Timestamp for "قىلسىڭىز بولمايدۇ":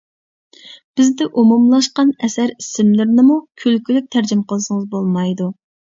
4.55-5.53